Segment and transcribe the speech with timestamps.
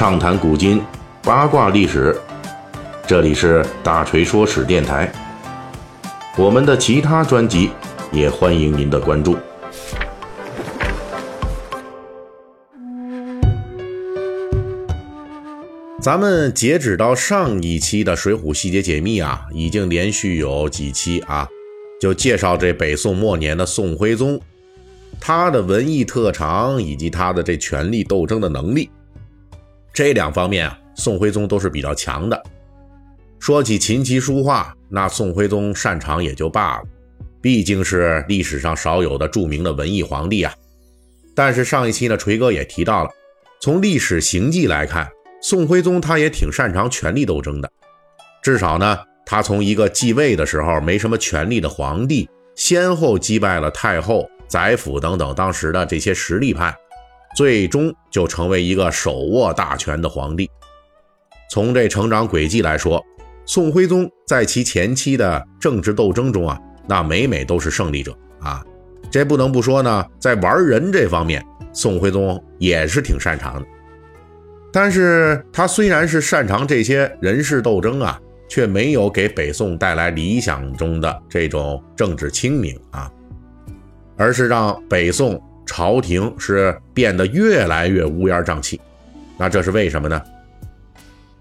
[0.00, 0.80] 畅谈古今，
[1.22, 2.18] 八卦历史。
[3.06, 5.12] 这里是大锤说史电台。
[6.38, 7.68] 我们的其他专辑
[8.10, 9.36] 也欢迎您的关注。
[16.00, 21.46] 咱们截止到上一期的《水浒细节解密》啊，已经连续有几期啊，
[22.00, 24.40] 就介绍这北宋末年的宋徽宗，
[25.20, 28.88] 他的文艺特长以及他的这权力斗争的能力。
[30.00, 32.42] 这两方面啊，宋徽宗都是比较强的。
[33.38, 36.84] 说起琴棋书画，那宋徽宗擅长也就罢了，
[37.42, 40.54] 毕竟是历史上少有的著名的文艺皇帝啊。
[41.34, 43.10] 但是上一期呢，锤哥也提到了，
[43.60, 45.06] 从历史行迹来看，
[45.42, 47.70] 宋徽宗他也挺擅长权力斗争的。
[48.42, 52.26] 至少呢，他从一个继位的时候没什么权力的皇帝，
[52.56, 56.74] 先后击败了太后、宰辅等等当时的这些实力派。
[57.36, 60.50] 最终就成为一个手握大权的皇帝。
[61.50, 63.04] 从这成长轨迹来说，
[63.46, 68.64] 宋徽宗在其前期的政治斗争中啊，那每每都是胜利者啊。
[69.10, 73.66] 这不能不说呢，在玩人这方面，宋徽宗也是挺擅长的。
[74.72, 83.10] 但是他虽然是擅长这些人事斗争啊，却没有给北宋带来理想中的这种政治清明啊，
[84.16, 85.40] 而是让北宋。
[85.70, 88.80] 朝廷是变得越来越乌烟瘴气，
[89.38, 90.20] 那这是为什么呢？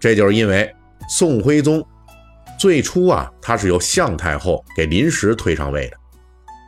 [0.00, 0.68] 这就是因为
[1.08, 1.86] 宋徽宗
[2.58, 5.96] 最初啊，他是由向太后给临时推上位的。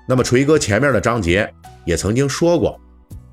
[0.07, 1.53] 那么锤哥前面的章节
[1.85, 2.81] 也曾经说过，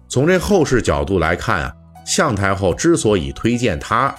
[0.10, 1.72] 从这后世角度来看啊，
[2.04, 4.14] 向太后之所以推荐他，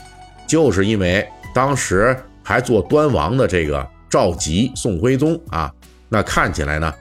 [0.46, 5.68] 就是因为当时还做端王的这个赵佶、宋徽宗啊，
[6.08, 6.94] 那看起来呢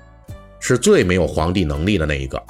[0.60, 2.42] 是最没有皇帝能力的那一个。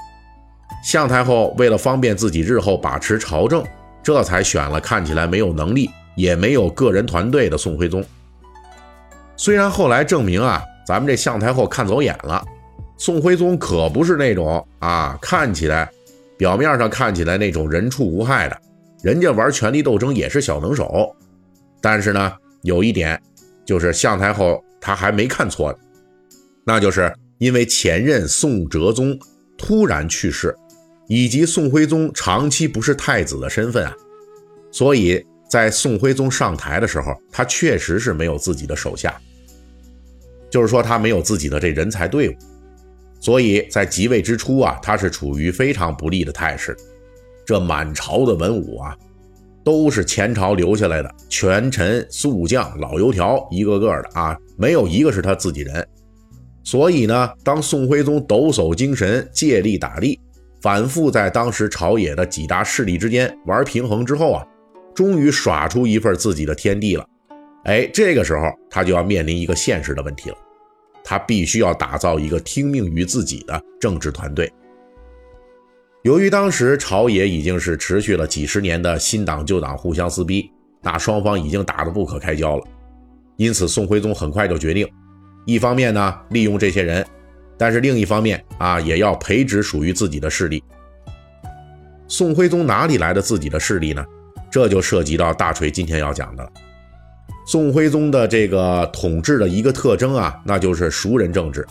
[0.84, 3.64] 向太后为了方便自己日后把持朝政，
[4.04, 8.04] 这才选了看起来没有能力也没有个人团队的宋徽宗。
[9.36, 12.46] 虽然后来证明啊，咱们这向太后看走眼了，
[12.98, 15.90] 宋徽宗可不是那种啊看起来
[16.38, 18.58] 表面上看起来那种人畜无害的，
[19.02, 21.14] 人家玩权力斗争也是小能手。
[21.82, 23.22] 但是呢，有一点
[23.66, 25.80] 就是向太后她还没看错的，
[26.66, 29.20] 那就是因为前任宋哲宗
[29.58, 30.56] 突然去世。
[31.08, 33.94] 以及宋徽宗长期不是太子的身份啊，
[34.72, 39.16] 所以在宋徽宗上台的时候，他确实是没有自己的手下，
[40.50, 42.34] 就是说他没有自己的这人才队伍，
[43.20, 46.76] 所以在即位之初啊，他是处于非常不利的态势。
[47.46, 48.98] 这满朝的文武啊，
[49.64, 55.88] 都是前朝留下来的权臣宿将老油条，一个个的啊，没有一个是他自己人。
[56.66, 60.20] 所以呢，当宋徽宗抖擞精神，借力打力。
[60.62, 64.44] 反复在当时朝野的几大势力之间玩平衡之后啊，
[64.96, 67.06] 终于耍出一份自己的天地了。
[67.66, 70.36] 哎，这个时候他就要面临一个现实的问题了，
[71.04, 74.52] 他必须要打造一个听命于自己的政治团队。
[76.02, 80.50] 由于当时朝野已经是持续了几十年的新党旧党互相撕逼，
[80.82, 82.64] 那双方已经打得不可开交了，
[83.38, 84.88] 因此宋徽宗很快就决定，
[85.46, 87.06] 一方面呢利用这些人。
[87.58, 90.62] 但是另一方面啊，也要培植属于自己的势力。
[92.08, 94.04] 宋徽宗哪里来的自己的势力呢？
[94.52, 96.50] 这就涉及到大锤今天要讲的了。
[97.48, 101.66] 宋徽宗的这个统治的一个特征啊，那就是熟人政治。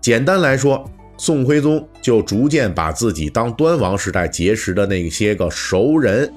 [0.00, 0.88] 简单来说，
[1.18, 6.32] 宋徽宗就逐渐把自己当端王时代结识的那些个熟人，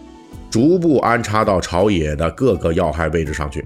[0.49, 3.63] 逐步安插到朝野的各个要害位置上去。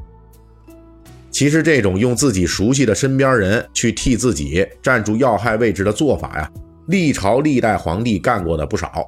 [1.33, 6.49] 其实这种用自己熟悉的身边人去替自己站住要害位置的做法呀，
[6.87, 9.07] 历朝历代皇帝干过的不少。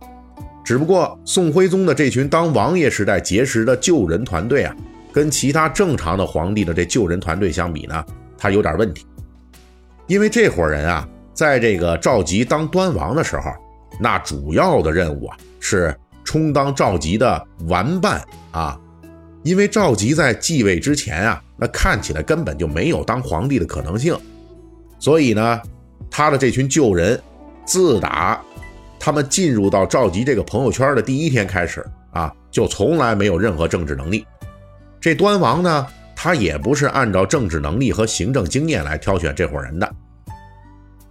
[0.64, 4.76] 只不过宋徽宗的这群当王爷时代结识的旧人团队啊，
[5.14, 8.04] 跟其他正常的皇帝的这旧人团队相比呢，
[8.36, 9.06] 他有点问题。
[10.08, 13.52] 因为这伙人啊，在这个赵佶当端王的时候，
[14.02, 18.20] 那主要的任务啊是充当赵佶的玩伴
[18.52, 18.80] 啊。
[19.46, 24.18] 因为赵佶在继位之前啊，那看起来根本就没有当皇帝的可能性，
[24.98, 25.62] 所以呢，
[26.10, 27.22] 他的这群旧人，
[27.64, 28.44] 自打
[29.00, 34.26] 他们进入到赵佶这个朋友圈的第一天开始啊，就从来没有任何政治能力。
[35.00, 39.88] 这端王呢，他也不是按照政治能力和行政经验来挑选这伙人的。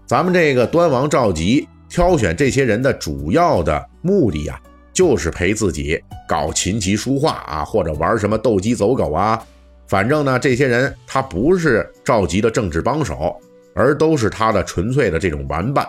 [0.07, 4.61] 咱们这个端王赵佶挑选这些人的主要的目的呀。
[4.95, 9.45] 就是陪自己搞琴棋书画啊，或者玩什么斗鸡走狗啊，
[9.89, 13.37] 反正呢，这些人他不是赵佶的政治帮手，
[13.75, 15.85] 而都是他的纯粹的这种玩伴。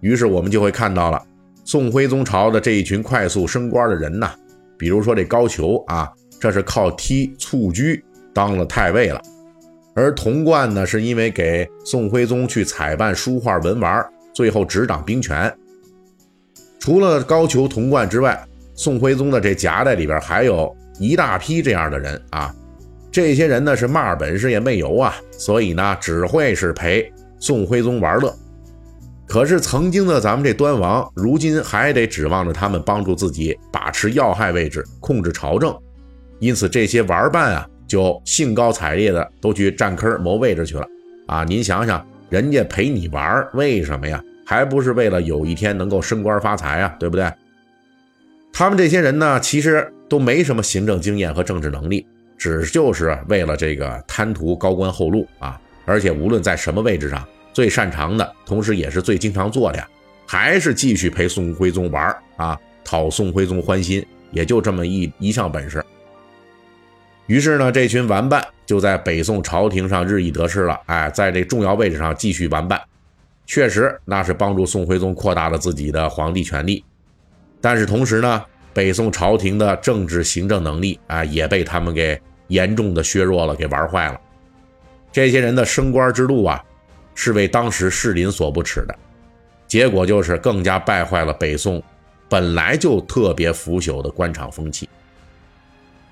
[0.00, 1.20] 于是我们就会看到了
[1.64, 4.30] 宋徽宗朝的这一群快速升官的人呐，
[4.78, 8.04] 比如说这高俅啊，这是靠踢蹴鞠
[8.34, 9.18] 当了太尉了；
[9.94, 15.50] 而童贯呢，是因为给宋徽宗去采办书画文玩，最后执掌兵权。
[16.78, 18.40] 除了高俅、童贯之外，
[18.74, 22.54] 宋徽宗的这夹带里边还有一大批这样的人啊。
[23.10, 28.34] 这些人呢是嘛本事也没有啊，所以呢只会是陪宋徽宗玩乐。
[29.26, 35.74] 可是曾经的咱们这端王，如今还得指望着他们帮助自己把持要害位置，控制朝政。
[36.38, 40.86] 因此这些玩伴啊，就兴高采烈的都去占坑谋位置去了
[41.26, 41.42] 啊！
[41.42, 44.22] 您想想，人家陪你玩，为什么呀？
[44.46, 47.28] 还不是为了有一天能够升官发财啊，对不对？
[48.52, 52.06] 他们这些人呢，其实都没什么行政经验和政治能力，
[52.38, 55.60] 只就是为了这个贪图高官厚禄啊！
[55.84, 59.88] 而且无论在什么位置上，最擅长的，同时也是最经常做的呀，
[60.26, 65.84] 还是继续陪宋徽宗玩啊，讨宋徽宗欢心，也就这么一一项本事。
[67.26, 72.80] 于是呢，这群玩伴就在北宋朝廷上日益得势了，哎，在这重要位置上继续玩伴。
[73.46, 76.84] 确实，那是帮助宋徽宗扩大了自己的皇帝权力，
[77.60, 78.44] 但是同时呢，
[78.74, 84.20] 北宋朝廷的政治行政能力啊，也被他们给严重的削弱了，给玩坏了。
[85.12, 86.62] 这些人的升官之路啊，
[87.14, 88.94] 是为当时士林所不齿的，
[89.68, 91.80] 结果就是更加败坏了北宋
[92.28, 94.88] 本来就特别腐朽的官场风气。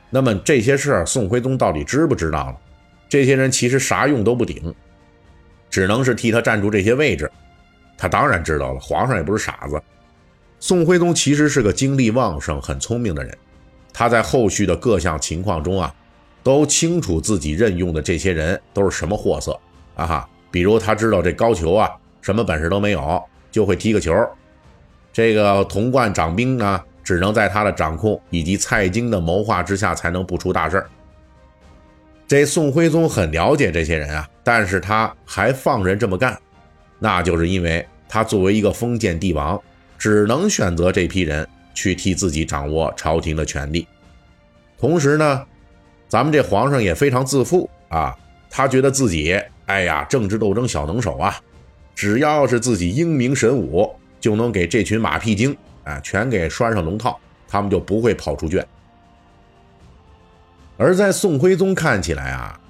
[0.09, 2.57] 那么这些事儿，宋徽宗到底知不知道呢？
[3.09, 4.73] 这些人其实啥用都不顶。
[5.75, 7.29] 只能是替他占住这些位置，
[7.99, 8.79] 他当然知道了。
[8.79, 9.82] 皇上也不是傻子，
[10.61, 13.37] 宋徽宗其实是个精力旺盛、很聪明的人。
[13.93, 15.93] 他在后续的各项情况中啊，
[16.44, 19.59] 都清楚自己任用的这些人都是什么货色
[19.97, 20.29] 啊哈。
[20.49, 21.91] 比如他知道这高俅啊，
[22.21, 24.15] 什么本事都没有，就会踢个球。
[25.12, 30.87] 这个童贯掌兵呢，只能在他的掌控以及蔡京的谋划之下，才能不出大事儿。
[32.29, 36.38] 这宋徽宗很了解这些人啊，但是他还放任这么干，
[36.99, 39.61] 那就是因为他作为一个封建帝王，
[39.99, 43.88] 只能选择这批人去替自己掌握朝廷的权力。
[44.79, 45.44] 同时呢，
[46.06, 48.14] 咱们这皇上也非常自负啊，
[48.50, 51.35] 他觉得自己哎呀，政治斗争小能手啊，
[51.94, 53.90] 只要是自己英明神武，
[54.20, 57.19] 就能给这群马屁精啊全给拴上龙套，
[57.49, 58.64] 他们就不会跑出圈。
[60.76, 62.61] 而在宋徽宗看起来啊，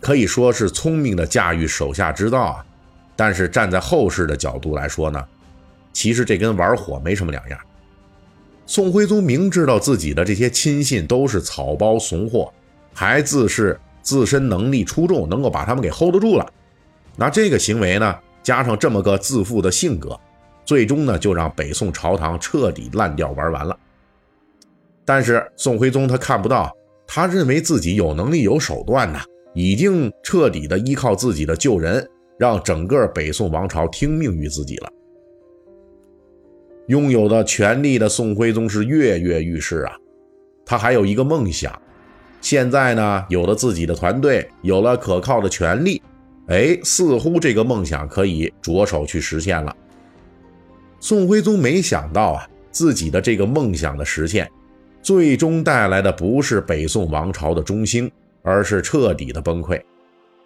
[0.00, 2.64] 可以说是聪明的驾驭手下之道啊，
[3.14, 5.22] 但是站在后世的角度来说呢，
[5.92, 7.60] 其实这跟玩火没什么两样。
[8.66, 12.52] 宋徽宗明知道自己的这些亲信都是草包怂货，
[12.94, 16.52] 还自恃自身能力出众，能够把他们给 hold 得住了。
[17.16, 20.18] 那这个行为呢，加上这么个自负的性格，
[20.64, 23.78] 最终呢就让北宋朝堂彻底烂掉玩完了。
[25.04, 26.74] 但是宋徽宗他看不到。
[27.12, 29.20] 他认为自己有能力、有手段呐，
[29.54, 32.08] 已经彻底的依靠自己的旧人，
[32.38, 34.88] 让整个北宋王朝听命于自己了。
[36.86, 39.92] 拥有的权力的宋徽宗是跃跃欲试啊，
[40.64, 41.80] 他还有一个梦想，
[42.40, 46.02] 现在呢，有了自己的团队，有了可靠的权力，
[46.48, 49.76] 哎，似乎这个梦想可以着手去实现了。
[50.98, 54.50] 宋徽宗没想到啊，自己的这个梦想的实现。
[55.02, 58.10] 最终带来的不是北宋王朝的中兴，
[58.42, 59.80] 而是彻底的崩溃。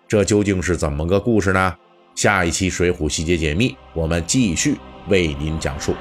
[0.07, 1.75] 这究竟是怎么个故事呢？
[2.15, 4.77] 下一期《水浒细节解密》，我们继续
[5.09, 5.95] 为您讲述。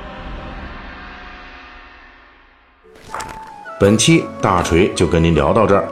[3.80, 5.92] 本期大锤就跟您聊到这儿，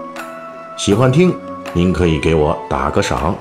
[0.78, 1.36] 喜欢听
[1.74, 3.36] 您可以给我打个赏。